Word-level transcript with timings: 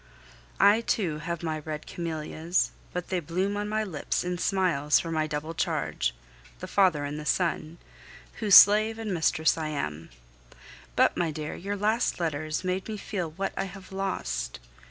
I 0.59 0.81
too 0.81 1.19
have 1.19 1.43
my 1.43 1.59
red 1.59 1.85
camellias, 1.85 2.71
but 2.91 3.09
they 3.09 3.19
bloom 3.19 3.55
on 3.55 3.69
my 3.69 3.83
lips 3.83 4.23
in 4.23 4.39
smiles 4.39 4.99
for 4.99 5.11
my 5.11 5.27
double 5.27 5.53
charge 5.53 6.15
the 6.57 6.65
father 6.65 7.05
and 7.05 7.19
the 7.19 7.23
son 7.27 7.77
whose 8.39 8.55
slave 8.55 8.97
and 8.97 9.13
mistress 9.13 9.59
I 9.59 9.67
am. 9.67 10.09
But, 10.95 11.17
my 11.17 11.29
dear, 11.29 11.53
your 11.53 11.77
last 11.77 12.19
letters 12.19 12.63
made 12.63 12.87
me 12.87 12.97
feel 12.97 13.29
what 13.29 13.53
I 13.55 13.65
have 13.65 13.91
lost! 13.91 14.59